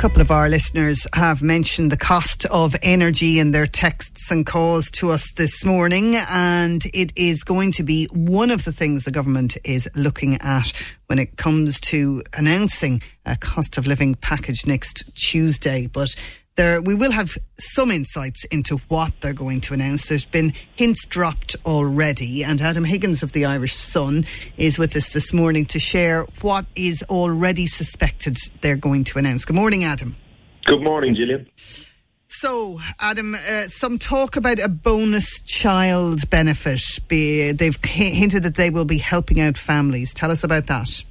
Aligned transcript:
couple 0.00 0.22
of 0.22 0.30
our 0.30 0.48
listeners 0.48 1.06
have 1.12 1.42
mentioned 1.42 1.92
the 1.92 1.96
cost 1.96 2.46
of 2.46 2.74
energy 2.82 3.38
in 3.38 3.50
their 3.50 3.66
texts 3.66 4.30
and 4.30 4.46
calls 4.46 4.90
to 4.90 5.10
us 5.10 5.30
this 5.34 5.62
morning, 5.62 6.14
and 6.30 6.86
it 6.94 7.12
is 7.16 7.44
going 7.44 7.70
to 7.70 7.82
be 7.82 8.06
one 8.10 8.50
of 8.50 8.64
the 8.64 8.72
things 8.72 9.04
the 9.04 9.10
government 9.10 9.58
is 9.62 9.90
looking 9.94 10.38
at 10.40 10.72
when 11.08 11.18
it 11.18 11.36
comes 11.36 11.78
to 11.80 12.22
announcing 12.32 13.02
a 13.26 13.36
cost 13.36 13.76
of 13.76 13.86
living 13.86 14.14
package 14.14 14.64
next 14.66 15.14
Tuesday. 15.14 15.86
But 15.86 16.16
there, 16.56 16.82
we 16.82 16.94
will 16.94 17.12
have 17.12 17.38
some 17.58 17.90
insights 17.90 18.44
into 18.44 18.78
what 18.88 19.12
they're 19.20 19.32
going 19.32 19.60
to 19.62 19.74
announce. 19.74 20.06
There's 20.06 20.24
been 20.24 20.52
hints 20.76 21.06
dropped 21.06 21.56
already, 21.64 22.44
and 22.44 22.60
Adam 22.60 22.84
Higgins 22.84 23.22
of 23.22 23.32
the 23.32 23.44
Irish 23.44 23.72
Sun 23.72 24.24
is 24.56 24.78
with 24.78 24.94
us 24.96 25.12
this 25.12 25.32
morning 25.32 25.64
to 25.66 25.78
share 25.78 26.24
what 26.42 26.66
is 26.76 27.02
already 27.08 27.66
suspected 27.66 28.36
they're 28.60 28.76
going 28.76 29.04
to 29.04 29.18
announce. 29.18 29.44
Good 29.44 29.56
morning, 29.56 29.84
Adam. 29.84 30.16
Good 30.66 30.82
morning, 30.82 31.14
Gillian. 31.14 31.48
So, 32.28 32.80
Adam, 33.00 33.34
uh, 33.34 33.38
some 33.66 33.98
talk 33.98 34.36
about 34.36 34.60
a 34.60 34.68
bonus 34.68 35.40
child 35.40 36.30
benefit. 36.30 36.80
Be, 37.08 37.52
they've 37.52 37.78
hinted 37.84 38.44
that 38.44 38.54
they 38.54 38.70
will 38.70 38.84
be 38.84 38.98
helping 38.98 39.40
out 39.40 39.58
families. 39.58 40.14
Tell 40.14 40.30
us 40.30 40.44
about 40.44 40.66
that. 40.68 41.02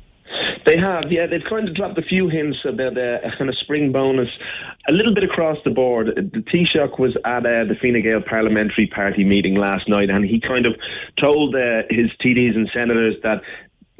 They 0.69 0.77
have, 0.77 1.05
yeah. 1.09 1.25
They've 1.25 1.41
kind 1.49 1.67
of 1.67 1.73
dropped 1.73 1.97
a 1.97 2.03
few 2.03 2.29
hints 2.29 2.59
about 2.63 2.95
a, 2.95 3.25
a 3.25 3.35
kind 3.35 3.49
of 3.49 3.57
spring 3.57 3.91
bonus, 3.91 4.29
a 4.87 4.93
little 4.93 5.15
bit 5.15 5.23
across 5.23 5.57
the 5.65 5.71
board. 5.71 6.09
The 6.15 6.43
Taoiseach 6.45 6.99
was 6.99 7.17
at 7.25 7.43
uh, 7.43 7.65
the 7.65 7.75
Fine 7.81 8.03
Gael 8.03 8.21
Parliamentary 8.21 8.85
Party 8.85 9.23
meeting 9.23 9.55
last 9.55 9.89
night, 9.89 10.11
and 10.11 10.23
he 10.23 10.39
kind 10.39 10.67
of 10.67 10.75
told 11.19 11.55
uh, 11.55 11.89
his 11.89 12.11
TDs 12.23 12.55
and 12.55 12.69
senators 12.71 13.15
that 13.23 13.41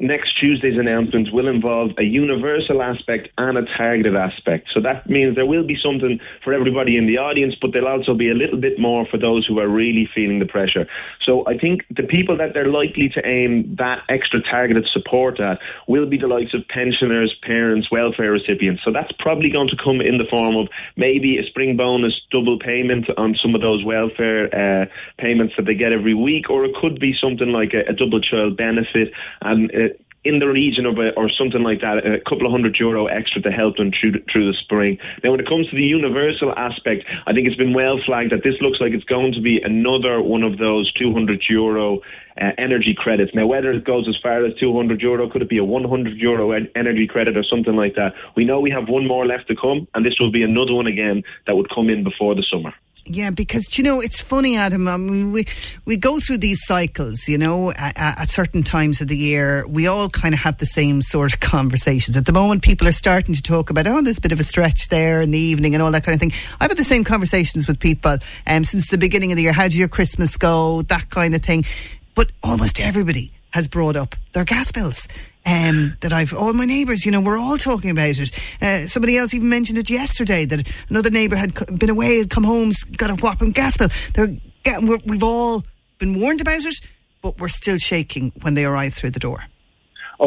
next 0.00 0.32
Tuesday's 0.42 0.78
announcement 0.78 1.32
will 1.32 1.46
involve 1.46 1.90
a 1.98 2.02
universal 2.02 2.82
aspect 2.82 3.28
and 3.38 3.58
a 3.58 3.64
targeted 3.76 4.16
aspect. 4.16 4.68
So 4.72 4.80
that 4.80 5.08
means 5.08 5.36
there 5.36 5.46
will 5.46 5.66
be 5.66 5.76
something 5.80 6.18
for 6.42 6.52
everybody 6.52 6.98
in 6.98 7.06
the 7.06 7.18
audience, 7.18 7.54
but 7.60 7.72
there'll 7.72 7.88
also 7.88 8.14
be 8.14 8.30
a 8.30 8.34
little 8.34 8.58
bit 8.58 8.78
more 8.78 9.06
for 9.06 9.18
those 9.18 9.46
who 9.46 9.60
are 9.60 9.68
really 9.68 10.08
feeling 10.14 10.38
the 10.38 10.46
pressure. 10.46 10.86
So 11.24 11.46
I 11.46 11.58
think 11.58 11.82
the 11.90 12.02
people 12.02 12.36
that 12.38 12.54
they're 12.54 12.72
likely 12.72 13.10
to 13.10 13.26
aim 13.26 13.76
that 13.78 14.02
extra 14.08 14.40
targeted 14.42 14.88
support 14.92 15.38
at 15.38 15.58
will 15.86 16.06
be 16.06 16.16
the 16.16 16.26
likes 16.26 16.54
of 16.54 16.66
pensioners, 16.68 17.34
parents, 17.42 17.90
welfare 17.90 18.32
recipients. 18.32 18.82
So 18.84 18.92
that's 18.92 19.12
probably 19.18 19.50
going 19.50 19.68
to 19.68 19.76
come 19.76 20.00
in 20.00 20.16
the 20.16 20.28
form 20.30 20.56
of 20.56 20.68
maybe 20.96 21.38
a 21.38 21.44
spring 21.44 21.76
bonus 21.76 22.18
double 22.30 22.58
payment 22.58 23.06
on 23.18 23.36
some 23.42 23.54
of 23.54 23.60
those 23.60 23.84
welfare 23.84 24.48
uh, 24.54 24.86
payments 25.18 25.54
that 25.56 25.66
they 25.66 25.74
get 25.74 25.94
every 25.94 26.14
week, 26.14 26.48
or 26.48 26.64
it 26.64 26.74
could 26.80 26.98
be 26.98 27.14
something 27.20 27.48
like 27.48 27.74
a, 27.74 27.90
a 27.90 27.92
double 27.92 28.20
child 28.20 28.56
benefit 28.56 29.12
and 29.42 29.70
uh, 29.74 29.89
in 30.22 30.38
the 30.38 30.46
region 30.46 30.84
of 30.84 30.98
a, 30.98 31.10
or 31.16 31.30
something 31.30 31.62
like 31.62 31.80
that, 31.80 32.04
a 32.04 32.20
couple 32.28 32.44
of 32.44 32.52
hundred 32.52 32.76
euro 32.78 33.06
extra 33.06 33.40
to 33.40 33.50
help 33.50 33.76
them 33.76 33.90
through, 33.90 34.20
through 34.30 34.52
the 34.52 34.58
spring. 34.58 34.98
Now, 35.24 35.30
when 35.30 35.40
it 35.40 35.48
comes 35.48 35.68
to 35.70 35.76
the 35.76 35.82
universal 35.82 36.52
aspect, 36.56 37.04
I 37.26 37.32
think 37.32 37.48
it's 37.48 37.56
been 37.56 37.72
well 37.72 37.98
flagged 38.04 38.32
that 38.32 38.44
this 38.44 38.60
looks 38.60 38.80
like 38.80 38.92
it's 38.92 39.04
going 39.04 39.32
to 39.32 39.40
be 39.40 39.60
another 39.62 40.20
one 40.20 40.42
of 40.42 40.58
those 40.58 40.92
200 40.92 41.42
euro 41.48 42.00
uh, 42.40 42.50
energy 42.58 42.94
credits. 42.94 43.32
Now, 43.34 43.46
whether 43.46 43.72
it 43.72 43.84
goes 43.84 44.08
as 44.08 44.16
far 44.22 44.44
as 44.44 44.54
200 44.60 45.00
euro, 45.00 45.28
could 45.30 45.42
it 45.42 45.48
be 45.48 45.58
a 45.58 45.64
100 45.64 46.18
euro 46.18 46.52
energy 46.74 47.06
credit 47.06 47.36
or 47.36 47.44
something 47.44 47.74
like 47.74 47.94
that? 47.94 48.12
We 48.36 48.44
know 48.44 48.60
we 48.60 48.70
have 48.70 48.88
one 48.88 49.06
more 49.06 49.24
left 49.24 49.48
to 49.48 49.56
come, 49.56 49.88
and 49.94 50.04
this 50.04 50.18
will 50.20 50.30
be 50.30 50.42
another 50.42 50.74
one 50.74 50.86
again 50.86 51.22
that 51.46 51.56
would 51.56 51.70
come 51.70 51.88
in 51.88 52.04
before 52.04 52.34
the 52.34 52.44
summer. 52.50 52.74
Yeah, 53.06 53.30
because 53.30 53.78
you 53.78 53.84
know 53.84 54.00
it's 54.00 54.20
funny, 54.20 54.56
Adam. 54.56 54.86
I 54.86 54.96
mean, 54.96 55.32
we 55.32 55.46
we 55.84 55.96
go 55.96 56.20
through 56.20 56.38
these 56.38 56.64
cycles. 56.64 57.28
You 57.28 57.38
know, 57.38 57.72
at, 57.72 57.96
at, 57.96 58.28
certain 58.28 58.62
times 58.62 59.00
of 59.00 59.08
the 59.08 59.16
year, 59.16 59.66
we 59.66 59.86
all 59.86 60.08
kind 60.08 60.34
of 60.34 60.40
have 60.40 60.58
the 60.58 60.66
same 60.66 61.02
sort 61.02 61.32
of 61.32 61.40
conversations. 61.52 62.16
At 62.16 62.26
the 62.26 62.32
moment, 62.32 62.62
people 62.62 62.86
are 62.86 62.92
starting 62.92 63.34
to 63.34 63.42
talk 63.42 63.70
about, 63.70 63.86
oh, 63.86 64.02
there's 64.02 64.18
a 64.18 64.20
bit 64.20 64.32
of 64.32 64.40
a 64.40 64.44
stretch 64.44 64.88
there 64.88 65.22
in 65.22 65.30
the 65.30 65.38
evening 65.38 65.74
and 65.74 65.82
all 65.82 65.90
that 65.92 66.04
kind 66.04 66.14
of 66.14 66.20
thing. 66.20 66.32
I've 66.60 66.70
had 66.70 66.78
the 66.78 66.84
same 66.84 67.04
conversations 67.04 67.66
with 67.66 67.80
people 67.80 68.18
um, 68.46 68.64
since 68.64 68.90
the 68.90 68.98
beginning 68.98 69.32
of 69.32 69.36
the 69.36 69.42
year. 69.42 69.52
How 69.52 69.64
did 69.64 69.76
your 69.76 69.88
Christmas 69.88 70.36
go? 70.36 70.82
That 70.82 71.10
kind 71.10 71.34
of 71.34 71.42
thing. 71.42 71.64
But 72.14 72.30
almost 72.42 72.80
everybody 72.80 73.32
has 73.50 73.66
brought 73.66 73.96
up 73.96 74.14
their 74.32 74.44
gas 74.44 74.70
bills 74.72 75.08
um, 75.46 75.94
that 76.00 76.12
I've 76.12 76.32
all 76.32 76.52
my 76.52 76.64
neighbours, 76.64 77.04
you 77.04 77.12
know, 77.12 77.20
we're 77.20 77.38
all 77.38 77.58
talking 77.58 77.90
about 77.90 78.18
it. 78.18 78.30
Uh, 78.60 78.86
somebody 78.86 79.16
else 79.16 79.34
even 79.34 79.48
mentioned 79.48 79.78
it 79.78 79.90
yesterday 79.90 80.44
that 80.44 80.68
another 80.88 81.10
neighbour 81.10 81.36
had 81.36 81.54
been 81.78 81.90
away, 81.90 82.18
had 82.18 82.30
come 82.30 82.44
home, 82.44 82.72
got 82.96 83.10
a 83.10 83.14
whopping 83.14 83.52
gas 83.52 83.76
bill. 83.76 83.88
They're 84.14 84.36
getting, 84.62 84.86
we've 85.04 85.22
all 85.22 85.64
been 85.98 86.20
warned 86.20 86.40
about 86.40 86.64
it, 86.64 86.80
but 87.22 87.38
we're 87.40 87.48
still 87.48 87.78
shaking 87.78 88.32
when 88.42 88.54
they 88.54 88.64
arrive 88.64 88.94
through 88.94 89.10
the 89.10 89.20
door 89.20 89.44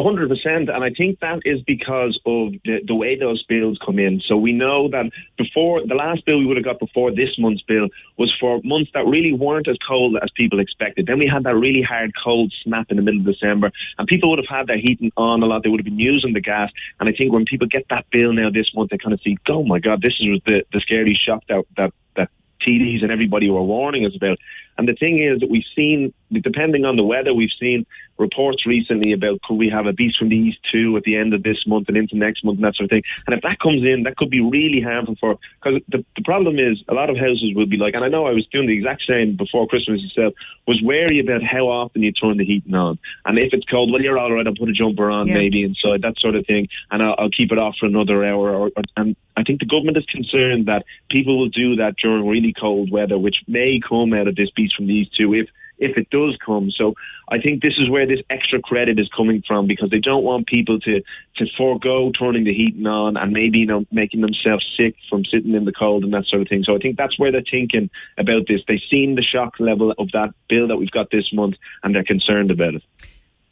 hundred 0.02 0.28
percent, 0.28 0.68
and 0.68 0.82
I 0.82 0.90
think 0.90 1.20
that 1.20 1.40
is 1.44 1.62
because 1.62 2.18
of 2.26 2.52
the, 2.64 2.80
the 2.86 2.94
way 2.94 3.18
those 3.18 3.44
bills 3.44 3.78
come 3.84 3.98
in. 3.98 4.20
So 4.26 4.36
we 4.36 4.52
know 4.52 4.88
that 4.88 5.10
before 5.38 5.86
the 5.86 5.94
last 5.94 6.24
bill 6.26 6.38
we 6.38 6.46
would 6.46 6.56
have 6.56 6.64
got 6.64 6.80
before 6.80 7.12
this 7.12 7.38
month's 7.38 7.62
bill 7.62 7.88
was 8.16 8.34
for 8.40 8.60
months 8.64 8.90
that 8.94 9.06
really 9.06 9.32
weren't 9.32 9.68
as 9.68 9.76
cold 9.86 10.16
as 10.22 10.30
people 10.36 10.58
expected. 10.58 11.06
Then 11.06 11.18
we 11.18 11.26
had 11.26 11.44
that 11.44 11.54
really 11.54 11.82
hard 11.82 12.12
cold 12.22 12.52
snap 12.64 12.90
in 12.90 12.96
the 12.96 13.02
middle 13.02 13.20
of 13.20 13.26
December, 13.26 13.70
and 13.98 14.08
people 14.08 14.30
would 14.30 14.38
have 14.38 14.48
had 14.48 14.66
their 14.66 14.78
heating 14.78 15.12
on 15.16 15.42
a 15.42 15.46
lot. 15.46 15.62
They 15.62 15.68
would 15.68 15.80
have 15.80 15.84
been 15.84 15.98
using 15.98 16.32
the 16.32 16.40
gas, 16.40 16.70
and 16.98 17.08
I 17.08 17.12
think 17.12 17.32
when 17.32 17.44
people 17.44 17.68
get 17.68 17.86
that 17.90 18.06
bill 18.10 18.32
now 18.32 18.50
this 18.50 18.74
month, 18.74 18.90
they 18.90 18.98
kind 18.98 19.14
of 19.14 19.20
see, 19.20 19.36
oh 19.48 19.62
my 19.62 19.78
god, 19.78 20.02
this 20.02 20.14
is 20.20 20.40
the 20.46 20.64
the 20.72 20.80
scary 20.80 21.14
shock 21.14 21.44
that 21.48 21.64
that 21.76 21.92
that 22.16 22.30
TDs 22.66 23.02
and 23.02 23.12
everybody 23.12 23.50
were 23.50 23.62
warning 23.62 24.06
us 24.06 24.16
about. 24.16 24.38
And 24.76 24.88
the 24.88 24.94
thing 24.94 25.22
is 25.22 25.40
that 25.40 25.50
we've 25.50 25.64
seen, 25.76 26.12
depending 26.40 26.84
on 26.84 26.96
the 26.96 27.04
weather, 27.04 27.34
we've 27.34 27.50
seen 27.58 27.86
reports 28.18 28.66
recently 28.66 29.12
about 29.12 29.42
could 29.42 29.56
we 29.56 29.68
have 29.68 29.86
a 29.86 29.92
beast 29.92 30.18
from 30.18 30.28
the 30.28 30.36
east 30.36 30.58
too 30.70 30.96
at 30.96 31.02
the 31.02 31.16
end 31.16 31.34
of 31.34 31.42
this 31.42 31.66
month 31.66 31.88
and 31.88 31.96
into 31.96 32.16
next 32.16 32.44
month 32.44 32.58
and 32.58 32.64
that 32.64 32.76
sort 32.76 32.84
of 32.84 32.90
thing. 32.90 33.02
And 33.26 33.34
if 33.34 33.42
that 33.42 33.58
comes 33.58 33.82
in, 33.82 34.04
that 34.04 34.16
could 34.16 34.30
be 34.30 34.40
really 34.40 34.80
harmful 34.80 35.16
for 35.18 35.38
because 35.62 35.80
the, 35.88 36.04
the 36.16 36.22
problem 36.22 36.58
is 36.58 36.82
a 36.88 36.94
lot 36.94 37.10
of 37.10 37.16
houses 37.16 37.52
will 37.54 37.66
be 37.66 37.76
like, 37.76 37.94
and 37.94 38.04
I 38.04 38.08
know 38.08 38.26
I 38.26 38.32
was 38.32 38.46
doing 38.46 38.66
the 38.66 38.76
exact 38.76 39.02
same 39.08 39.36
before 39.36 39.66
Christmas 39.66 40.02
itself, 40.04 40.34
was 40.66 40.80
wary 40.82 41.20
about 41.20 41.42
how 41.42 41.66
often 41.66 42.02
you 42.02 42.12
turn 42.12 42.36
the 42.36 42.44
heating 42.44 42.74
on. 42.74 42.98
And 43.24 43.38
if 43.38 43.52
it's 43.52 43.66
cold, 43.66 43.92
well, 43.92 44.00
you're 44.00 44.18
all 44.18 44.32
right. 44.32 44.46
I'll 44.46 44.54
put 44.54 44.68
a 44.68 44.72
jumper 44.72 45.10
on 45.10 45.26
yeah. 45.26 45.34
maybe 45.34 45.62
inside 45.62 46.02
that 46.02 46.18
sort 46.18 46.36
of 46.36 46.46
thing, 46.46 46.68
and 46.90 47.02
I'll, 47.02 47.14
I'll 47.18 47.30
keep 47.30 47.52
it 47.52 47.60
off 47.60 47.76
for 47.78 47.86
another 47.86 48.24
hour. 48.24 48.50
Or, 48.50 48.70
or, 48.76 48.82
and 48.96 49.16
I 49.36 49.42
think 49.42 49.60
the 49.60 49.66
government 49.66 49.96
is 49.96 50.06
concerned 50.06 50.66
that 50.66 50.84
people 51.10 51.38
will 51.38 51.48
do 51.48 51.76
that 51.76 51.96
during 51.96 52.26
really 52.26 52.52
cold 52.52 52.90
weather, 52.90 53.18
which 53.18 53.36
may 53.46 53.80
come 53.86 54.12
out 54.12 54.28
of 54.28 54.36
this 54.36 54.50
beast 54.50 54.76
from 54.76 54.86
the 54.86 54.94
east 54.94 55.16
too. 55.16 55.34
If 55.34 55.48
if 55.78 55.96
it 55.96 56.10
does 56.10 56.36
come. 56.44 56.70
So 56.70 56.94
I 57.28 57.38
think 57.38 57.62
this 57.62 57.74
is 57.78 57.88
where 57.90 58.06
this 58.06 58.20
extra 58.30 58.60
credit 58.60 58.98
is 58.98 59.08
coming 59.16 59.42
from 59.46 59.66
because 59.66 59.90
they 59.90 59.98
don't 59.98 60.24
want 60.24 60.46
people 60.46 60.78
to 60.80 61.02
to 61.36 61.46
forego 61.56 62.12
turning 62.12 62.44
the 62.44 62.54
heating 62.54 62.86
on 62.86 63.16
and 63.16 63.32
maybe 63.32 63.60
you 63.60 63.66
know 63.66 63.84
making 63.90 64.20
themselves 64.20 64.64
sick 64.78 64.94
from 65.08 65.24
sitting 65.24 65.54
in 65.54 65.64
the 65.64 65.72
cold 65.72 66.04
and 66.04 66.12
that 66.14 66.26
sort 66.26 66.42
of 66.42 66.48
thing. 66.48 66.64
So 66.64 66.76
I 66.76 66.78
think 66.78 66.96
that's 66.96 67.18
where 67.18 67.32
they're 67.32 67.42
thinking 67.42 67.90
about 68.18 68.46
this. 68.48 68.60
They've 68.66 68.80
seen 68.92 69.14
the 69.14 69.22
shock 69.22 69.58
level 69.58 69.92
of 69.98 70.10
that 70.12 70.34
bill 70.48 70.68
that 70.68 70.76
we've 70.76 70.90
got 70.90 71.10
this 71.10 71.32
month 71.32 71.56
and 71.82 71.94
they're 71.94 72.04
concerned 72.04 72.50
about 72.50 72.74
it. 72.74 72.82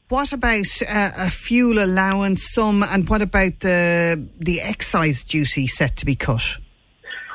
What 0.09 0.33
about 0.35 0.67
uh, 0.89 1.11
a 1.17 1.31
fuel 1.31 1.83
allowance 1.83 2.53
sum, 2.53 2.83
and 2.83 3.09
what 3.09 3.23
about 3.23 3.61
the 3.61 4.29
the 4.39 4.61
excise 4.61 5.25
duty 5.25 5.67
set 5.67 5.97
to 5.97 6.05
be 6.05 6.15
cut? 6.15 6.59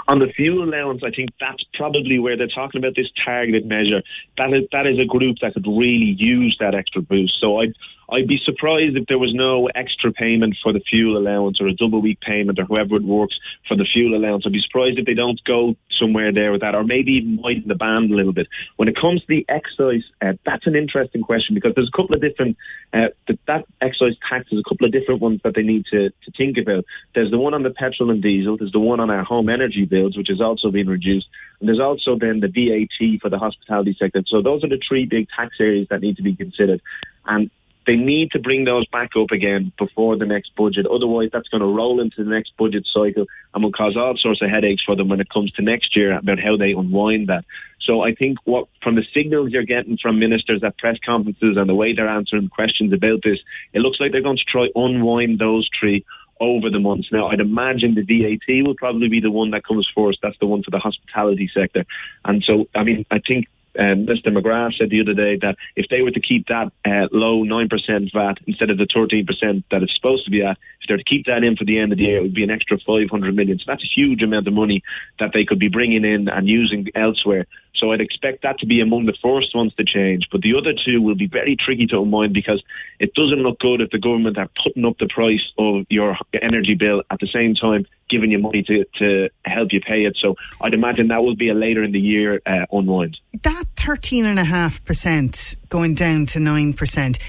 On 0.09 0.19
the 0.19 0.27
fuel 0.27 0.63
allowance, 0.63 1.01
I 1.03 1.11
think 1.11 1.31
that's 1.39 1.63
probably 1.73 2.17
where 2.17 2.37
they're 2.37 2.47
talking 2.47 2.79
about 2.79 2.95
this 2.95 3.09
targeted 3.25 3.65
measure. 3.65 4.01
That 4.37 4.53
is, 4.53 4.63
that 4.71 4.87
is 4.87 4.99
a 4.99 5.05
group 5.05 5.37
that 5.41 5.53
could 5.53 5.67
really 5.67 6.15
use 6.17 6.55
that 6.61 6.73
extra 6.73 7.01
boost. 7.01 7.39
So 7.41 7.59
I'd, 7.59 7.75
I'd 8.09 8.27
be 8.27 8.39
surprised 8.43 8.95
if 8.95 9.05
there 9.07 9.19
was 9.19 9.33
no 9.33 9.67
extra 9.67 10.13
payment 10.13 10.55
for 10.63 10.71
the 10.71 10.79
fuel 10.79 11.17
allowance 11.17 11.59
or 11.59 11.67
a 11.67 11.73
double 11.73 12.01
week 12.01 12.21
payment 12.21 12.57
or 12.57 12.63
whoever 12.63 12.95
it 12.95 13.03
works 13.03 13.35
for 13.67 13.75
the 13.75 13.83
fuel 13.83 14.15
allowance. 14.15 14.45
I'd 14.45 14.53
be 14.53 14.61
surprised 14.61 14.97
if 14.97 15.05
they 15.05 15.13
don't 15.13 15.43
go 15.43 15.75
somewhere 15.99 16.31
there 16.31 16.53
with 16.53 16.61
that 16.61 16.73
or 16.73 16.85
maybe 16.85 17.13
even 17.13 17.37
widen 17.41 17.67
the 17.67 17.75
band 17.75 18.11
a 18.11 18.15
little 18.15 18.31
bit. 18.31 18.47
When 18.77 18.87
it 18.87 18.95
comes 18.95 19.21
to 19.21 19.27
the 19.27 19.45
excise, 19.49 20.03
uh, 20.21 20.33
that's 20.45 20.65
an 20.67 20.75
interesting 20.75 21.21
question 21.21 21.53
because 21.53 21.73
there's 21.75 21.89
a 21.93 21.97
couple 21.97 22.15
of 22.15 22.21
different, 22.21 22.55
uh, 22.93 23.09
that, 23.47 23.65
excise 23.81 24.15
tax 24.29 24.47
is 24.53 24.59
a 24.59 24.69
couple 24.69 24.85
of 24.85 24.93
different 24.93 25.19
ones 25.19 25.41
that 25.43 25.55
they 25.55 25.63
need 25.63 25.85
to, 25.91 26.09
to 26.09 26.31
think 26.37 26.57
about. 26.57 26.85
There's 27.13 27.31
the 27.31 27.39
one 27.39 27.53
on 27.53 27.63
the 27.63 27.71
petrol 27.71 28.09
and 28.09 28.23
diesel, 28.23 28.55
there's 28.55 28.71
the 28.71 28.79
one 28.79 29.01
on 29.01 29.09
our 29.09 29.25
home 29.25 29.49
energy 29.49 29.83
bills, 29.83 30.15
which 30.15 30.29
has 30.29 30.39
also 30.39 30.71
been 30.71 30.87
reduced. 30.87 31.27
And 31.59 31.67
there's 31.67 31.81
also 31.81 32.17
then 32.17 32.39
the 32.39 32.47
VAT 32.47 33.19
for 33.21 33.29
the 33.29 33.37
hospitality 33.37 33.97
sector. 33.99 34.23
So 34.27 34.41
those 34.41 34.63
are 34.63 34.69
the 34.69 34.79
three 34.87 35.05
big 35.05 35.27
tax 35.35 35.57
areas 35.59 35.87
that 35.89 35.99
need 35.99 36.15
to 36.17 36.23
be 36.23 36.35
considered. 36.35 36.81
And 37.25 37.51
they 37.87 37.95
need 37.95 38.31
to 38.31 38.39
bring 38.39 38.65
those 38.65 38.85
back 38.87 39.11
up 39.15 39.31
again 39.31 39.71
before 39.79 40.17
the 40.17 40.25
next 40.25 40.53
budget. 40.55 40.85
Otherwise, 40.85 41.29
that's 41.31 41.47
going 41.47 41.61
to 41.61 41.67
roll 41.67 42.01
into 42.01 42.23
the 42.23 42.29
next 42.29 42.55
budget 42.57 42.85
cycle 42.93 43.25
and 43.53 43.63
will 43.63 43.71
cause 43.71 43.95
all 43.95 44.17
sorts 44.17 44.41
of 44.41 44.49
headaches 44.49 44.83
for 44.85 44.95
them 44.95 45.07
when 45.07 45.21
it 45.21 45.29
comes 45.29 45.51
to 45.53 45.61
next 45.61 45.95
year 45.95 46.17
about 46.17 46.37
how 46.37 46.57
they 46.57 46.73
unwind 46.73 47.27
that. 47.27 47.45
So 47.79 48.01
I 48.01 48.13
think 48.13 48.39
what 48.43 48.67
from 48.83 48.95
the 48.95 49.05
signals 49.13 49.51
you're 49.51 49.63
getting 49.63 49.97
from 49.97 50.19
ministers 50.19 50.61
at 50.63 50.77
press 50.77 50.97
conferences 51.05 51.55
and 51.55 51.69
the 51.69 51.75
way 51.75 51.93
they're 51.93 52.09
answering 52.09 52.49
questions 52.49 52.91
about 52.91 53.23
this, 53.23 53.39
it 53.71 53.79
looks 53.79 54.01
like 54.01 54.11
they're 54.11 54.21
going 54.21 54.37
to 54.37 54.43
try 54.43 54.67
unwind 54.75 55.39
those 55.39 55.69
three 55.79 56.03
over 56.41 56.69
the 56.69 56.79
months. 56.79 57.07
Now, 57.11 57.27
I'd 57.27 57.39
imagine 57.39 57.95
the 57.95 58.03
VAT 58.03 58.65
will 58.65 58.75
probably 58.75 59.07
be 59.07 59.21
the 59.21 59.31
one 59.31 59.51
that 59.51 59.65
comes 59.65 59.89
first. 59.95 60.19
That's 60.21 60.37
the 60.39 60.45
one 60.45 60.61
for 60.61 60.71
the 60.71 60.79
hospitality 60.79 61.49
sector. 61.53 61.85
And 62.25 62.43
so, 62.43 62.67
I 62.75 62.83
mean, 62.83 63.05
I 63.09 63.19
think 63.19 63.47
um, 63.77 64.05
Mr. 64.05 64.27
McGrath 64.27 64.77
said 64.77 64.89
the 64.89 65.01
other 65.01 65.13
day 65.13 65.37
that 65.41 65.55
if 65.75 65.87
they 65.89 66.01
were 66.01 66.11
to 66.11 66.19
keep 66.19 66.47
that 66.47 66.71
uh, 66.85 67.07
low 67.11 67.43
9% 67.43 68.13
VAT 68.13 68.37
instead 68.47 68.69
of 68.69 68.77
the 68.77 68.87
13% 68.87 69.63
that 69.71 69.83
it's 69.83 69.95
supposed 69.95 70.25
to 70.25 70.31
be 70.31 70.43
at, 70.43 70.57
if 70.81 70.87
they're 70.87 70.97
to 70.97 71.03
keep 71.03 71.25
that 71.25 71.43
in 71.43 71.55
for 71.55 71.65
the 71.65 71.79
end 71.79 71.91
of 71.91 71.97
the 71.97 72.05
year, 72.05 72.17
it 72.17 72.21
would 72.21 72.33
be 72.33 72.43
an 72.43 72.51
extra 72.51 72.77
500 72.79 73.35
million. 73.35 73.59
So 73.59 73.65
that's 73.67 73.83
a 73.83 73.99
huge 74.01 74.21
amount 74.21 74.47
of 74.47 74.53
money 74.53 74.83
that 75.19 75.31
they 75.33 75.45
could 75.45 75.59
be 75.59 75.69
bringing 75.69 76.05
in 76.05 76.27
and 76.27 76.49
using 76.49 76.87
elsewhere. 76.95 77.45
So 77.77 77.91
I'd 77.91 78.01
expect 78.01 78.43
that 78.43 78.59
to 78.59 78.65
be 78.65 78.81
among 78.81 79.05
the 79.05 79.15
first 79.21 79.55
ones 79.55 79.73
to 79.75 79.83
change. 79.83 80.27
But 80.31 80.41
the 80.41 80.55
other 80.57 80.73
two 80.73 81.01
will 81.01 81.15
be 81.15 81.27
very 81.27 81.55
tricky 81.55 81.85
to 81.87 82.01
unwind 82.01 82.33
because 82.33 82.63
it 82.99 83.13
doesn't 83.13 83.39
look 83.39 83.59
good 83.59 83.81
if 83.81 83.91
the 83.91 83.99
government 83.99 84.37
are 84.37 84.49
putting 84.63 84.85
up 84.85 84.97
the 84.97 85.07
price 85.07 85.51
of 85.57 85.85
your 85.89 86.17
energy 86.41 86.75
bill 86.75 87.03
at 87.11 87.19
the 87.19 87.27
same 87.27 87.55
time 87.55 87.85
giving 88.09 88.31
you 88.31 88.39
money 88.39 88.63
to, 88.63 88.85
to 88.95 89.29
help 89.45 89.73
you 89.73 89.81
pay 89.81 90.05
it. 90.05 90.17
So 90.19 90.35
I'd 90.61 90.73
imagine 90.73 91.09
that 91.09 91.23
will 91.23 91.35
be 91.35 91.49
a 91.49 91.53
later 91.53 91.83
in 91.83 91.91
the 91.91 91.99
year 91.99 92.41
uh, 92.45 92.65
unwind. 92.71 93.17
That 93.43 93.65
13.5% 93.75 95.69
going 95.69 95.93
down 95.93 96.25
to 96.27 96.39
9%. 96.39 97.19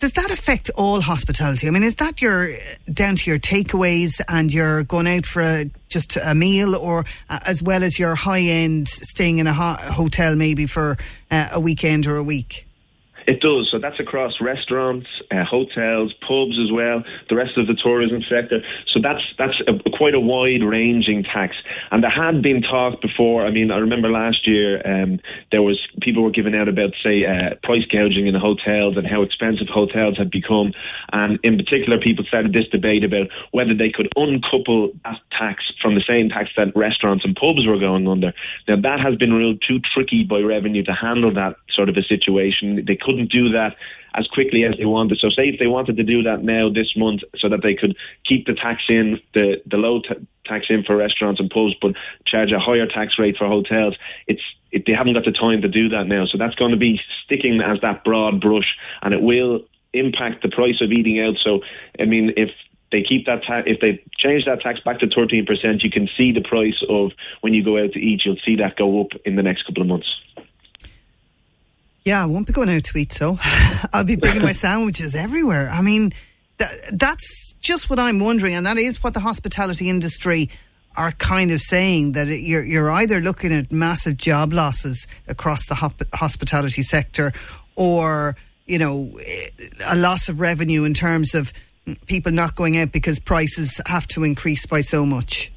Does 0.00 0.12
that 0.12 0.30
affect 0.30 0.70
all 0.76 1.00
hospitality? 1.00 1.66
I 1.66 1.70
mean, 1.70 1.82
is 1.82 1.96
that 1.96 2.22
your 2.22 2.50
down 2.92 3.16
to 3.16 3.30
your 3.30 3.40
takeaways 3.40 4.20
and 4.28 4.52
you're 4.52 4.84
going 4.84 5.08
out 5.08 5.26
for 5.26 5.42
a, 5.42 5.68
just 5.88 6.16
a 6.16 6.36
meal, 6.36 6.76
or 6.76 7.04
uh, 7.28 7.40
as 7.44 7.64
well 7.64 7.82
as 7.82 7.98
your 7.98 8.14
high 8.14 8.42
end 8.42 8.86
staying 8.86 9.38
in 9.38 9.48
a 9.48 9.52
ho- 9.52 9.92
hotel 9.92 10.36
maybe 10.36 10.66
for 10.66 10.98
uh, 11.32 11.48
a 11.52 11.58
weekend 11.58 12.06
or 12.06 12.16
a 12.16 12.22
week? 12.22 12.67
It 13.28 13.40
does. 13.40 13.68
So 13.70 13.78
that's 13.78 14.00
across 14.00 14.40
restaurants, 14.40 15.06
uh, 15.30 15.44
hotels, 15.44 16.14
pubs 16.26 16.58
as 16.58 16.72
well, 16.72 17.04
the 17.28 17.36
rest 17.36 17.58
of 17.58 17.66
the 17.66 17.74
tourism 17.74 18.22
sector. 18.22 18.64
So 18.94 19.00
that's 19.02 19.20
that's 19.36 19.60
a, 19.68 19.74
quite 19.90 20.14
a 20.14 20.20
wide 20.20 20.64
ranging 20.64 21.24
tax. 21.24 21.54
And 21.92 22.02
there 22.02 22.10
had 22.10 22.40
been 22.40 22.62
talk 22.62 23.02
before. 23.02 23.44
I 23.44 23.50
mean, 23.50 23.70
I 23.70 23.80
remember 23.80 24.08
last 24.08 24.48
year 24.48 24.80
um, 24.80 25.20
there 25.52 25.60
was 25.60 25.78
people 26.00 26.22
were 26.22 26.30
giving 26.30 26.54
out 26.54 26.68
about 26.68 26.94
say 27.04 27.26
uh, 27.26 27.56
price 27.62 27.84
gouging 27.92 28.28
in 28.28 28.34
hotels 28.34 28.96
and 28.96 29.06
how 29.06 29.20
expensive 29.20 29.68
hotels 29.68 30.16
had 30.16 30.30
become. 30.30 30.72
And 31.12 31.38
in 31.44 31.58
particular, 31.58 32.00
people 32.00 32.24
started 32.24 32.54
this 32.54 32.68
debate 32.72 33.04
about 33.04 33.28
whether 33.50 33.74
they 33.74 33.90
could 33.90 34.08
uncouple 34.16 34.92
that 35.04 35.20
tax 35.36 35.64
from 35.82 35.96
the 35.96 36.04
same 36.08 36.30
tax 36.30 36.48
that 36.56 36.74
restaurants 36.74 37.26
and 37.26 37.36
pubs 37.36 37.66
were 37.66 37.78
going 37.78 38.08
under. 38.08 38.32
Now 38.68 38.76
that 38.76 39.00
has 39.00 39.16
been 39.16 39.34
ruled 39.34 39.62
too 39.68 39.80
tricky 39.92 40.24
by 40.24 40.40
revenue 40.40 40.82
to 40.84 40.94
handle 40.94 41.34
that 41.34 41.56
sort 41.76 41.90
of 41.90 41.96
a 41.98 42.02
situation. 42.02 42.82
They 42.86 42.96
couldn't 43.18 43.32
do 43.32 43.50
that 43.50 43.76
as 44.14 44.26
quickly 44.28 44.64
as 44.64 44.74
they 44.78 44.86
wanted. 44.86 45.18
So, 45.18 45.30
say 45.30 45.48
if 45.48 45.58
they 45.58 45.66
wanted 45.66 45.96
to 45.96 46.02
do 46.02 46.22
that 46.22 46.42
now 46.42 46.70
this 46.70 46.96
month, 46.96 47.22
so 47.38 47.48
that 47.48 47.62
they 47.62 47.74
could 47.74 47.96
keep 48.24 48.46
the 48.46 48.54
tax 48.54 48.82
in 48.88 49.20
the 49.34 49.60
the 49.66 49.76
low 49.76 50.00
t- 50.00 50.26
tax 50.46 50.66
in 50.70 50.84
for 50.84 50.96
restaurants 50.96 51.40
and 51.40 51.50
pubs, 51.50 51.74
but 51.80 51.92
charge 52.26 52.52
a 52.52 52.58
higher 52.58 52.86
tax 52.86 53.18
rate 53.18 53.36
for 53.36 53.46
hotels. 53.46 53.96
It's 54.26 54.42
it, 54.70 54.84
they 54.86 54.94
haven't 54.96 55.14
got 55.14 55.24
the 55.24 55.32
time 55.32 55.62
to 55.62 55.68
do 55.68 55.88
that 55.90 56.06
now. 56.06 56.26
So 56.26 56.38
that's 56.38 56.54
going 56.54 56.72
to 56.72 56.76
be 56.76 57.00
sticking 57.24 57.60
as 57.60 57.80
that 57.82 58.04
broad 58.04 58.40
brush, 58.40 58.76
and 59.02 59.14
it 59.14 59.22
will 59.22 59.60
impact 59.92 60.42
the 60.42 60.50
price 60.50 60.80
of 60.80 60.92
eating 60.92 61.20
out. 61.20 61.36
So, 61.42 61.60
I 61.98 62.04
mean, 62.04 62.32
if 62.36 62.50
they 62.92 63.02
keep 63.02 63.26
that 63.26 63.42
tax, 63.42 63.66
if 63.66 63.80
they 63.80 64.02
change 64.16 64.44
that 64.44 64.60
tax 64.60 64.80
back 64.80 65.00
to 65.00 65.06
13%, 65.06 65.44
you 65.82 65.90
can 65.90 66.08
see 66.16 66.32
the 66.32 66.42
price 66.42 66.82
of 66.88 67.12
when 67.40 67.54
you 67.54 67.64
go 67.64 67.82
out 67.82 67.92
to 67.92 67.98
eat, 67.98 68.22
you'll 68.24 68.36
see 68.44 68.56
that 68.56 68.76
go 68.76 69.00
up 69.00 69.08
in 69.24 69.36
the 69.36 69.42
next 69.42 69.64
couple 69.64 69.82
of 69.82 69.88
months. 69.88 70.08
Yeah, 72.08 72.22
I 72.22 72.26
won't 72.26 72.46
be 72.46 72.54
going 72.54 72.70
out 72.70 72.84
to 72.84 72.96
eat, 72.96 73.12
so 73.12 73.38
I'll 73.92 74.02
be 74.02 74.16
bringing 74.16 74.40
my 74.40 74.52
sandwiches 74.64 75.14
everywhere. 75.14 75.68
I 75.68 75.82
mean, 75.82 76.14
th- 76.58 76.70
that's 76.90 77.52
just 77.60 77.90
what 77.90 77.98
I'm 77.98 78.18
wondering, 78.18 78.54
and 78.54 78.64
that 78.64 78.78
is 78.78 79.04
what 79.04 79.12
the 79.12 79.20
hospitality 79.20 79.90
industry 79.90 80.48
are 80.96 81.12
kind 81.12 81.50
of 81.50 81.60
saying 81.60 82.12
that 82.12 82.28
you're, 82.28 82.64
you're 82.64 82.90
either 82.90 83.20
looking 83.20 83.52
at 83.52 83.70
massive 83.70 84.16
job 84.16 84.54
losses 84.54 85.06
across 85.26 85.66
the 85.66 85.74
hop- 85.74 86.02
hospitality 86.14 86.80
sector 86.80 87.34
or, 87.76 88.36
you 88.64 88.78
know, 88.78 89.12
a 89.84 89.94
loss 89.94 90.30
of 90.30 90.40
revenue 90.40 90.84
in 90.84 90.94
terms 90.94 91.34
of 91.34 91.52
people 92.06 92.32
not 92.32 92.54
going 92.54 92.78
out 92.78 92.90
because 92.90 93.18
prices 93.18 93.82
have 93.84 94.06
to 94.06 94.24
increase 94.24 94.64
by 94.64 94.80
so 94.80 95.04
much. 95.04 95.52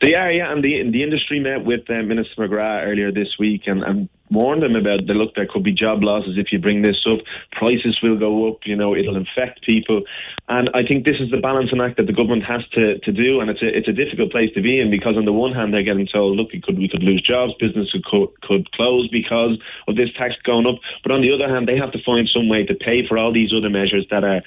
They 0.00 0.14
are, 0.14 0.32
yeah, 0.32 0.50
and 0.50 0.64
the 0.64 0.90
the 0.90 1.02
industry 1.02 1.40
met 1.40 1.64
with 1.64 1.88
uh, 1.90 2.02
Minister 2.02 2.48
McGrath 2.48 2.84
earlier 2.86 3.12
this 3.12 3.36
week 3.38 3.62
and, 3.66 3.82
and 3.82 4.08
warned 4.34 4.62
them 4.62 4.76
about 4.76 5.06
the 5.06 5.14
look 5.14 5.34
there 5.34 5.46
could 5.46 5.62
be 5.62 5.72
job 5.72 6.02
losses 6.02 6.36
if 6.36 6.52
you 6.52 6.58
bring 6.58 6.82
this 6.82 7.04
up. 7.10 7.20
Prices 7.52 7.98
will 8.02 8.18
go 8.18 8.48
up, 8.48 8.60
you 8.64 8.76
know, 8.76 8.94
it'll 8.94 9.16
infect 9.16 9.64
people, 9.64 10.02
and 10.48 10.68
I 10.74 10.82
think 10.86 11.06
this 11.06 11.20
is 11.20 11.30
the 11.30 11.38
balancing 11.38 11.80
act 11.80 11.96
that 11.96 12.06
the 12.06 12.12
government 12.12 12.44
has 12.44 12.66
to, 12.74 12.98
to 12.98 13.12
do, 13.12 13.40
and 13.40 13.48
it's 13.48 13.62
a 13.62 13.68
it's 13.68 13.88
a 13.88 13.92
difficult 13.92 14.30
place 14.30 14.50
to 14.54 14.62
be 14.62 14.80
in 14.80 14.90
because 14.90 15.16
on 15.16 15.24
the 15.24 15.32
one 15.32 15.52
hand 15.52 15.72
they're 15.72 15.82
getting 15.82 16.06
told, 16.06 16.36
look, 16.36 16.50
could 16.50 16.76
we 16.76 16.88
could 16.88 17.02
lose 17.02 17.22
jobs, 17.22 17.54
business 17.58 17.94
could 18.04 18.28
could 18.42 18.70
close 18.72 19.08
because 19.08 19.58
of 19.88 19.96
this 19.96 20.10
tax 20.18 20.34
going 20.44 20.66
up, 20.66 20.76
but 21.02 21.12
on 21.12 21.22
the 21.22 21.32
other 21.32 21.48
hand 21.48 21.68
they 21.68 21.76
have 21.76 21.92
to 21.92 22.02
find 22.04 22.28
some 22.28 22.48
way 22.48 22.64
to 22.64 22.74
pay 22.74 23.06
for 23.06 23.16
all 23.16 23.32
these 23.32 23.52
other 23.56 23.70
measures 23.70 24.06
that 24.10 24.24
are 24.24 24.42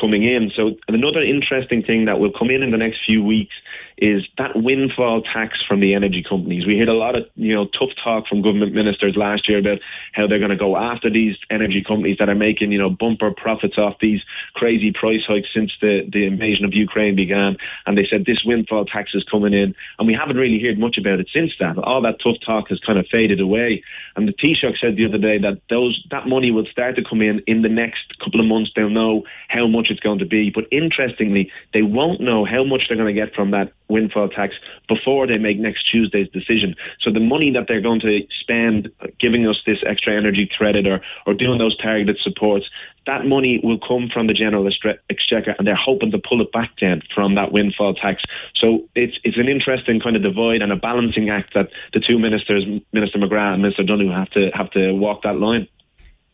coming 0.00 0.24
in. 0.24 0.50
So 0.54 0.76
another 0.88 1.22
interesting 1.22 1.82
thing 1.82 2.06
that 2.06 2.18
will 2.18 2.32
come 2.32 2.50
in 2.50 2.62
in 2.62 2.70
the 2.70 2.78
next 2.78 2.98
few 3.06 3.22
weeks 3.22 3.54
is 3.98 4.22
that 4.38 4.52
windfall 4.54 5.22
tax 5.22 5.58
from 5.66 5.80
the 5.80 5.94
energy 5.94 6.24
companies. 6.28 6.66
We 6.66 6.78
heard 6.78 6.88
a 6.88 6.94
lot 6.94 7.16
of 7.16 7.26
you 7.34 7.54
know 7.54 7.66
tough 7.66 7.90
talk 8.02 8.28
from 8.28 8.42
government 8.42 8.72
ministers 8.72 9.16
last 9.16 9.48
year 9.48 9.58
about 9.58 9.78
how 10.12 10.26
they're 10.26 10.38
going 10.38 10.50
to 10.50 10.56
go 10.56 10.76
after 10.76 11.10
these 11.10 11.36
energy 11.50 11.82
companies 11.86 12.16
that 12.20 12.28
are 12.28 12.34
making 12.34 12.70
you 12.70 12.78
know 12.78 12.90
bumper 12.90 13.32
profits 13.32 13.76
off 13.76 13.96
these 14.00 14.20
crazy 14.54 14.92
price 14.92 15.22
hikes 15.26 15.48
since 15.52 15.72
the 15.80 16.08
the 16.12 16.26
invasion 16.26 16.64
of 16.64 16.74
Ukraine 16.74 17.16
began. 17.16 17.56
And 17.86 17.98
they 17.98 18.06
said 18.08 18.24
this 18.24 18.42
windfall 18.44 18.84
tax 18.84 19.10
is 19.14 19.24
coming 19.24 19.52
in, 19.52 19.74
and 19.98 20.06
we 20.06 20.14
haven't 20.14 20.36
really 20.36 20.62
heard 20.62 20.78
much 20.78 20.96
about 20.96 21.18
it 21.18 21.28
since 21.32 21.52
that. 21.58 21.76
All 21.78 22.02
that 22.02 22.20
tough 22.22 22.36
talk 22.44 22.68
has 22.68 22.78
kind 22.80 22.98
of 22.98 23.06
faded 23.10 23.40
away. 23.40 23.82
And 24.14 24.28
the 24.28 24.32
Taoiseach 24.32 24.78
said 24.80 24.96
the 24.96 25.06
other 25.06 25.18
day 25.18 25.38
that 25.38 25.60
those 25.70 26.04
that 26.10 26.28
money 26.28 26.52
will 26.52 26.66
start 26.66 26.94
to 26.96 27.02
come 27.02 27.22
in 27.22 27.42
in 27.46 27.62
the 27.62 27.68
next 27.68 28.18
couple 28.22 28.40
of 28.40 28.46
months. 28.46 28.70
They'll 28.76 28.90
know 28.90 29.24
how 29.48 29.66
much 29.66 29.88
it's 29.90 30.00
going 30.00 30.20
to 30.20 30.26
be, 30.26 30.50
but 30.54 30.64
interestingly, 30.70 31.50
they 31.74 31.82
won't 31.82 32.20
know 32.20 32.44
how 32.44 32.62
much 32.62 32.86
they're 32.88 32.96
going 32.96 33.14
to 33.14 33.20
get 33.20 33.34
from 33.34 33.50
that 33.50 33.72
windfall 33.88 34.28
tax 34.28 34.54
before 34.88 35.26
they 35.26 35.38
make 35.38 35.58
next 35.58 35.90
Tuesday's 35.90 36.28
decision. 36.28 36.74
So 37.00 37.10
the 37.12 37.20
money 37.20 37.52
that 37.52 37.66
they're 37.68 37.80
going 37.80 38.00
to 38.00 38.20
spend 38.40 38.90
giving 39.18 39.46
us 39.46 39.56
this 39.66 39.78
extra 39.86 40.16
energy 40.16 40.48
credit 40.56 40.86
or, 40.86 41.00
or 41.26 41.34
doing 41.34 41.58
those 41.58 41.76
targeted 41.78 42.18
supports, 42.22 42.66
that 43.06 43.24
money 43.24 43.60
will 43.62 43.78
come 43.78 44.10
from 44.12 44.26
the 44.26 44.34
general 44.34 44.68
exchequer 44.68 45.54
and 45.58 45.66
they're 45.66 45.74
hoping 45.74 46.10
to 46.10 46.18
pull 46.18 46.42
it 46.42 46.52
back 46.52 46.70
then 46.80 47.00
from 47.14 47.34
that 47.36 47.52
windfall 47.52 47.94
tax. 47.94 48.22
So 48.56 48.88
it's 48.94 49.16
it's 49.24 49.38
an 49.38 49.48
interesting 49.48 50.00
kind 50.00 50.16
of 50.16 50.22
divide 50.22 50.62
and 50.62 50.72
a 50.72 50.76
balancing 50.76 51.30
act 51.30 51.54
that 51.54 51.70
the 51.94 52.00
two 52.00 52.18
ministers, 52.18 52.64
Minister 52.92 53.18
McGrath 53.18 53.54
and 53.54 53.62
Minister 53.62 53.84
Donohoe, 53.84 54.12
have 54.12 54.30
to 54.30 54.50
have 54.54 54.70
to 54.72 54.92
walk 54.92 55.22
that 55.22 55.38
line. 55.38 55.68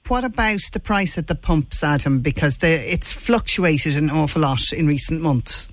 What 0.08 0.24
about 0.24 0.60
the 0.72 0.80
price 0.80 1.16
at 1.16 1.28
the 1.28 1.34
pumps, 1.34 1.82
Adam? 1.82 2.20
Because 2.20 2.58
the, 2.58 2.68
it's 2.68 3.12
fluctuated 3.12 3.96
an 3.96 4.10
awful 4.10 4.42
lot 4.42 4.70
in 4.70 4.86
recent 4.86 5.22
months. 5.22 5.72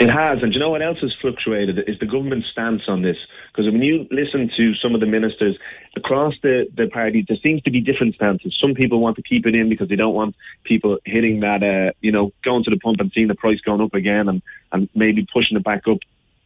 It 0.00 0.08
has, 0.08 0.42
and 0.42 0.52
you 0.52 0.60
know 0.60 0.70
what 0.70 0.82
else 0.82 0.98
has 1.00 1.14
fluctuated 1.20 1.78
is 1.88 1.98
the 1.98 2.06
government's 2.06 2.48
stance 2.50 2.82
on 2.88 3.02
this. 3.02 3.16
Because 3.52 3.70
when 3.70 3.82
you 3.82 4.06
listen 4.10 4.50
to 4.56 4.74
some 4.74 4.94
of 4.94 5.00
the 5.00 5.06
ministers 5.06 5.56
across 5.96 6.34
the, 6.42 6.66
the 6.76 6.88
party, 6.88 7.24
there 7.26 7.36
seems 7.44 7.62
to 7.62 7.70
be 7.70 7.80
different 7.80 8.14
stances. 8.14 8.56
Some 8.62 8.74
people 8.74 9.00
want 9.00 9.16
to 9.16 9.22
keep 9.22 9.46
it 9.46 9.54
in 9.54 9.68
because 9.68 9.88
they 9.88 9.96
don't 9.96 10.14
want 10.14 10.36
people 10.64 10.98
hitting 11.04 11.40
that, 11.40 11.62
uh, 11.62 11.92
you 12.00 12.12
know, 12.12 12.32
going 12.44 12.64
to 12.64 12.70
the 12.70 12.78
pump 12.78 13.00
and 13.00 13.10
seeing 13.14 13.28
the 13.28 13.34
price 13.34 13.60
going 13.60 13.80
up 13.80 13.94
again 13.94 14.28
and, 14.28 14.42
and 14.72 14.88
maybe 14.94 15.26
pushing 15.32 15.56
it 15.56 15.64
back 15.64 15.86
up 15.88 15.98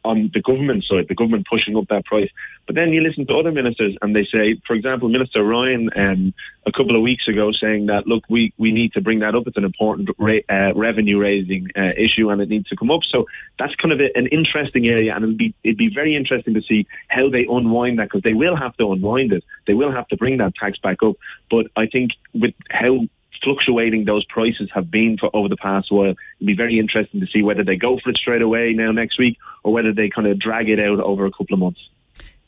on 0.05 0.31
the 0.35 0.41
government 0.41 0.85
side, 0.85 1.07
the 1.09 1.15
government 1.15 1.47
pushing 1.49 1.77
up 1.77 1.89
that 1.89 2.05
price. 2.05 2.29
But 2.67 2.75
then 2.75 2.93
you 2.93 3.03
listen 3.03 3.27
to 3.27 3.35
other 3.35 3.53
ministers 3.53 3.97
and 4.03 4.15
they 4.15 4.27
say, 4.35 4.61
for 4.67 4.75
example, 4.75 5.09
Minister 5.09 5.43
Ryan 5.43 5.91
um, 5.97 6.35
a 6.67 6.73
couple 6.73 6.97
of 6.97 7.03
weeks 7.03 7.29
ago 7.29 7.51
saying 7.53 7.87
that, 7.87 8.07
look, 8.07 8.25
we, 8.29 8.53
we 8.59 8.73
need 8.73 8.93
to 8.95 9.01
bring 9.01 9.21
that 9.21 9.35
up. 9.35 9.47
It's 9.47 9.57
an 9.57 9.65
important 9.65 10.11
ra- 10.19 10.47
uh, 10.49 10.73
revenue 10.75 11.19
raising 11.19 11.69
uh, 11.77 11.93
issue 11.97 12.31
and 12.31 12.41
it 12.41 12.49
needs 12.49 12.69
to 12.69 12.77
come 12.77 12.91
up. 12.91 13.03
So 13.05 13.27
that's 13.59 13.75
kind 13.77 13.93
of 13.93 14.01
a, 14.01 14.17
an 14.17 14.27
interesting 14.29 14.89
area 14.89 15.15
and 15.15 15.25
it'd 15.25 15.39
be, 15.39 15.55
it'd 15.65 15.79
be 15.79 15.93
very 15.93 16.17
interesting 16.17 16.55
to 16.55 16.63
see 16.63 16.87
how 17.09 17.31
they 17.31 17.47
unwind 17.49 17.99
that 17.99 18.05
because 18.05 18.23
they 18.23 18.35
will 18.35 18.57
have 18.57 18.77
to 18.77 18.93
unwind 18.93 19.33
it. 19.33 19.45
They 19.67 19.75
will 19.75 19.93
have 19.93 20.09
to 20.09 20.17
bring 20.17 20.39
that 20.39 20.55
tax 20.55 20.79
back 20.79 21.03
up. 21.05 21.17
But 21.51 21.67
I 21.77 21.87
think 21.87 22.13
with 22.33 22.55
how 22.71 23.07
fluctuating 23.43 24.05
those 24.05 24.25
prices 24.27 24.71
have 24.75 24.91
been 24.91 25.17
for 25.19 25.31
over 25.35 25.49
the 25.49 25.57
past 25.57 25.91
while. 25.91 26.11
It'll 26.11 26.47
be 26.47 26.55
very 26.55 26.79
interesting 26.79 27.21
to 27.21 27.27
see 27.27 27.43
whether 27.43 27.65
they 27.65 27.77
go 27.77 27.99
for 27.99 28.11
it 28.11 28.17
straight 28.17 28.43
away 28.43 28.73
now 28.73 28.93
next 28.93 29.19
week 29.19 29.39
or 29.63 29.73
whether 29.73 29.93
they 29.93 30.09
kind 30.09 30.27
of 30.27 30.39
drag 30.39 30.69
it 30.69 30.79
out 30.79 31.01
over 31.01 31.27
a 31.27 31.31
couple 31.31 31.55
of 31.55 31.61
months. 31.61 31.81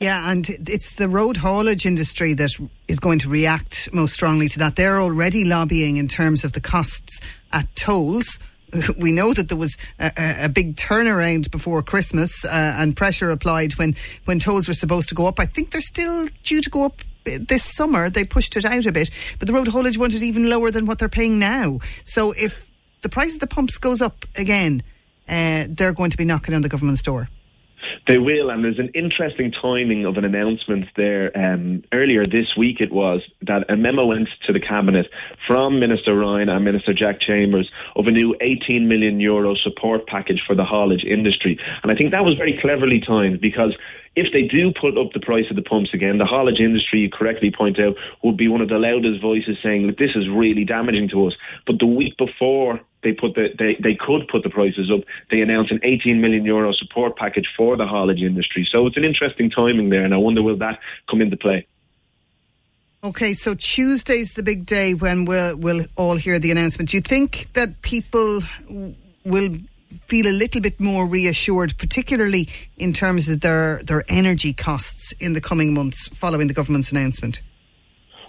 Yeah, 0.00 0.30
and 0.30 0.48
it's 0.48 0.96
the 0.96 1.08
road 1.08 1.36
haulage 1.38 1.86
industry 1.86 2.34
that 2.34 2.50
is 2.88 2.98
going 2.98 3.20
to 3.20 3.28
react 3.28 3.88
most 3.92 4.12
strongly 4.12 4.48
to 4.48 4.58
that. 4.58 4.76
They're 4.76 5.00
already 5.00 5.44
lobbying 5.44 5.96
in 5.96 6.08
terms 6.08 6.44
of 6.44 6.52
the 6.52 6.60
costs 6.60 7.20
at 7.52 7.74
tolls. 7.76 8.38
We 8.98 9.12
know 9.12 9.32
that 9.34 9.48
there 9.48 9.58
was 9.58 9.76
a, 9.98 10.10
a 10.44 10.48
big 10.48 10.76
turnaround 10.76 11.50
before 11.50 11.82
Christmas 11.82 12.44
uh, 12.44 12.48
and 12.78 12.96
pressure 12.96 13.30
applied 13.30 13.74
when, 13.74 13.94
when 14.24 14.38
tolls 14.38 14.68
were 14.68 14.74
supposed 14.74 15.08
to 15.10 15.14
go 15.14 15.26
up. 15.26 15.38
I 15.38 15.46
think 15.46 15.70
they're 15.70 15.80
still 15.80 16.26
due 16.42 16.60
to 16.60 16.70
go 16.70 16.84
up 16.84 17.02
this 17.24 17.64
summer 17.64 18.10
they 18.10 18.24
pushed 18.24 18.56
it 18.56 18.64
out 18.64 18.86
a 18.86 18.92
bit, 18.92 19.10
but 19.38 19.48
the 19.48 19.54
road 19.54 19.68
haulage 19.68 19.98
wanted 19.98 20.22
even 20.22 20.50
lower 20.50 20.70
than 20.70 20.86
what 20.86 20.98
they're 20.98 21.08
paying 21.08 21.38
now. 21.38 21.78
So 22.04 22.32
if 22.32 22.70
the 23.02 23.08
price 23.08 23.34
of 23.34 23.40
the 23.40 23.46
pumps 23.46 23.78
goes 23.78 24.02
up 24.02 24.26
again, 24.36 24.82
uh, 25.28 25.64
they're 25.68 25.92
going 25.92 26.10
to 26.10 26.16
be 26.18 26.24
knocking 26.24 26.54
on 26.54 26.62
the 26.62 26.68
government's 26.68 27.02
door. 27.02 27.28
They 28.06 28.18
will, 28.18 28.50
and 28.50 28.62
there's 28.62 28.78
an 28.78 28.90
interesting 28.94 29.50
timing 29.50 30.04
of 30.04 30.18
an 30.18 30.26
announcement 30.26 30.86
there. 30.96 31.32
Um, 31.36 31.84
earlier 31.90 32.26
this 32.26 32.54
week, 32.56 32.80
it 32.80 32.92
was 32.92 33.22
that 33.42 33.70
a 33.70 33.76
memo 33.76 34.06
went 34.06 34.28
to 34.46 34.52
the 34.52 34.60
cabinet 34.60 35.06
from 35.46 35.80
Minister 35.80 36.14
Ryan 36.14 36.50
and 36.50 36.64
Minister 36.64 36.92
Jack 36.92 37.18
Chambers 37.20 37.70
of 37.96 38.06
a 38.06 38.10
new 38.10 38.36
18 38.42 38.88
million 38.88 39.20
euro 39.20 39.54
support 39.54 40.06
package 40.06 40.42
for 40.46 40.54
the 40.54 40.64
haulage 40.64 41.04
industry, 41.04 41.58
and 41.82 41.90
I 41.90 41.94
think 41.94 42.10
that 42.10 42.24
was 42.24 42.34
very 42.34 42.58
cleverly 42.60 43.00
timed 43.00 43.40
because 43.40 43.74
if 44.16 44.32
they 44.32 44.42
do 44.42 44.72
put 44.72 44.96
up 44.96 45.12
the 45.12 45.20
price 45.20 45.46
of 45.50 45.56
the 45.56 45.62
pumps 45.62 45.90
again, 45.92 46.18
the 46.18 46.24
haulage 46.24 46.60
industry, 46.60 47.00
you 47.00 47.10
correctly 47.10 47.50
point 47.50 47.82
out, 47.82 47.96
would 48.22 48.36
be 48.36 48.48
one 48.48 48.60
of 48.60 48.68
the 48.68 48.78
loudest 48.78 49.20
voices 49.20 49.56
saying 49.62 49.86
that 49.86 49.98
this 49.98 50.10
is 50.14 50.28
really 50.28 50.64
damaging 50.64 51.08
to 51.08 51.26
us. 51.26 51.34
But 51.66 51.78
the 51.80 51.86
week 51.86 52.16
before 52.16 52.80
they 53.04 53.12
put 53.12 53.34
the 53.34 53.48
they, 53.58 53.76
they 53.80 53.94
could 53.94 54.26
put 54.26 54.42
the 54.42 54.50
prices 54.50 54.90
up, 54.90 55.00
they 55.30 55.40
announced 55.40 55.70
an 55.70 55.80
18 55.82 56.20
million 56.20 56.44
euro 56.44 56.72
support 56.72 57.16
package 57.16 57.46
for 57.56 57.76
the 57.76 57.86
haulage 57.86 58.22
industry. 58.22 58.66
So 58.70 58.86
it's 58.86 58.96
an 58.96 59.04
interesting 59.04 59.50
timing 59.50 59.90
there, 59.90 60.04
and 60.04 60.12
I 60.12 60.16
wonder 60.16 60.42
will 60.42 60.56
that 60.58 60.80
come 61.08 61.22
into 61.22 61.36
play. 61.36 61.66
Okay, 63.04 63.34
so 63.34 63.54
Tuesday's 63.54 64.32
the 64.32 64.42
big 64.42 64.64
day 64.64 64.94
when 64.94 65.26
we'll, 65.26 65.58
we'll 65.58 65.84
all 65.94 66.16
hear 66.16 66.38
the 66.38 66.50
announcement. 66.50 66.88
Do 66.88 66.96
you 66.96 67.02
think 67.02 67.48
that 67.52 67.82
people 67.82 68.40
will 69.26 69.58
feel 70.06 70.26
a 70.26 70.32
little 70.32 70.62
bit 70.62 70.80
more 70.80 71.06
reassured, 71.06 71.76
particularly 71.76 72.48
in 72.78 72.94
terms 72.94 73.28
of 73.28 73.42
their, 73.42 73.82
their 73.82 74.04
energy 74.08 74.54
costs 74.54 75.12
in 75.20 75.34
the 75.34 75.40
coming 75.42 75.74
months 75.74 76.08
following 76.08 76.46
the 76.46 76.54
government's 76.54 76.92
announcement? 76.92 77.42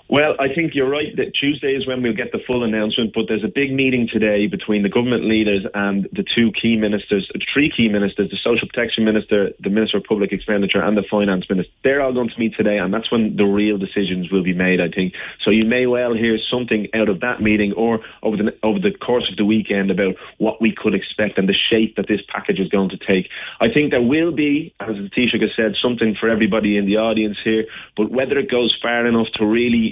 Well, 0.08 0.36
I 0.40 0.54
think 0.54 0.76
you're 0.76 0.90
right 0.90 1.16
that 1.16 1.34
Tuesday 1.34 1.74
is 1.74 1.88
when 1.88 2.04
we'll 2.04 2.14
get 2.14 2.32
the 2.32 2.38
full 2.46 2.64
announcement, 2.64 3.12
but 3.16 3.26
there's 3.28 3.44
a 3.44 3.48
big 3.48 3.74
meeting 3.74 4.08
today 4.12 4.46
between 4.46 4.84
the 4.84 4.90
government 4.90 5.26
leaders 5.26 5.66
and 5.74 6.08
the 6.14 6.24
two 6.38 6.52
key 6.52 6.78
ministers, 6.78 7.28
three 7.52 7.72
key 7.76 7.90
ministers, 7.90 8.30
the 8.30 8.38
Social 8.38 8.68
Protection 8.68 9.04
Minister, 9.04 9.50
the 9.60 9.72
Minister 9.72 9.98
of 9.98 10.04
Public 10.04 10.32
Expenditure, 10.32 10.80
and 10.80 10.96
the 10.96 11.02
Finance 11.10 11.50
Minister. 11.50 11.74
They're 11.84 12.04
all 12.04 12.14
going 12.14 12.30
to 12.30 12.40
meet 12.40 12.56
today, 12.56 12.78
and 12.78 12.94
that's 12.94 13.12
when 13.12 13.36
the 13.36 13.48
real 13.48 13.80
decisions 13.80 14.32
will 14.32 14.44
be 14.44 14.54
made, 14.54 14.80
I 14.80 14.90
think. 14.90 15.14
So 15.44 15.50
you 15.50 15.66
may 15.66 15.88
well 15.88 16.14
hear 16.14 16.38
something 16.52 16.88
out 16.94 17.10
of 17.10 17.22
that 17.22 17.42
meeting 17.42 17.74
or 17.74 18.02
over 18.22 18.38
the, 18.38 18.56
over 18.62 18.78
the 18.78 18.92
course 18.92 19.28
of 19.32 19.38
the 19.38 19.46
weekend 19.46 19.90
about 19.90 20.18
what 20.38 20.62
we 20.62 20.72
could 20.72 20.94
expect 20.94 21.40
and 21.40 21.50
the 21.50 21.58
shape 21.74 21.96
that 21.96 22.08
this 22.08 22.22
package 22.32 22.60
is 22.60 22.70
going 22.70 22.90
to 22.90 22.98
take. 22.98 23.28
I 23.60 23.70
think 23.74 23.92
there 23.92 24.04
will 24.04 24.32
be, 24.32 24.76
as 24.80 24.96
the 24.96 25.10
Taoiseach 25.10 25.42
has 25.42 25.56
said, 25.56 25.76
something 25.82 26.16
for 26.20 26.30
everybody 26.30 26.78
in 26.78 26.86
the 26.86 26.98
audience 26.98 27.38
here, 27.44 27.66
but 27.98 28.12
whether 28.12 28.38
it 28.38 28.52
goes 28.52 28.78
far 28.80 29.08
enough 29.08 29.28
to 29.40 29.46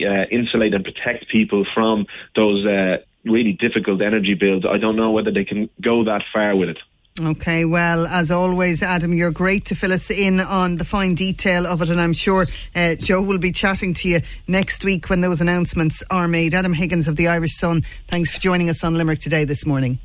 really 0.03 0.23
uh, 0.23 0.25
insulate 0.31 0.73
and 0.73 0.83
protect 0.83 1.29
people 1.29 1.65
from 1.73 2.05
those 2.35 2.65
uh, 2.65 2.97
really 3.25 3.53
difficult 3.53 4.01
energy 4.01 4.35
bills. 4.35 4.63
I 4.69 4.77
don't 4.77 4.95
know 4.95 5.11
whether 5.11 5.31
they 5.31 5.45
can 5.45 5.69
go 5.81 6.03
that 6.05 6.23
far 6.31 6.55
with 6.55 6.69
it. 6.69 6.77
Okay, 7.21 7.63
well, 7.63 8.07
as 8.07 8.31
always, 8.31 8.81
Adam, 8.81 9.13
you're 9.13 9.29
great 9.29 9.65
to 9.65 9.75
fill 9.75 9.93
us 9.93 10.09
in 10.09 10.39
on 10.39 10.77
the 10.77 10.83
fine 10.83 11.13
detail 11.13 11.67
of 11.67 11.79
it, 11.83 11.91
and 11.91 12.01
I'm 12.01 12.13
sure 12.13 12.47
uh, 12.75 12.95
Joe 12.95 13.21
will 13.21 13.37
be 13.37 13.51
chatting 13.51 13.93
to 13.95 14.09
you 14.09 14.19
next 14.47 14.83
week 14.83 15.09
when 15.09 15.21
those 15.21 15.39
announcements 15.39 16.01
are 16.09 16.27
made. 16.27 16.55
Adam 16.55 16.73
Higgins 16.73 17.07
of 17.07 17.15
the 17.15 17.27
Irish 17.27 17.53
Sun, 17.53 17.81
thanks 18.07 18.31
for 18.33 18.41
joining 18.41 18.67
us 18.67 18.83
on 18.83 18.95
Limerick 18.95 19.19
today 19.19 19.45
this 19.45 19.63
morning. 19.63 19.99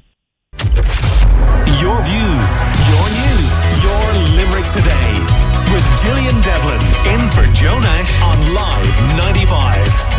Your 0.59 1.97
views, 2.05 2.51
your 2.91 3.09
news, 3.09 3.83
your 3.83 4.13
Limerick 4.37 4.69
today 4.71 5.28
with 5.73 6.03
Gillian 6.03 6.41
Devlin 6.43 6.81
in 7.13 7.29
for 7.31 7.45
Joe 7.53 7.79
Nash 7.81 8.23
on 8.23 8.55
Live 8.55 9.17
95. 9.17 10.18